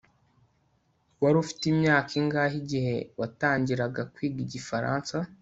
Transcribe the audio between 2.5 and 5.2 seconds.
igihe watangiraga kwiga igifaransa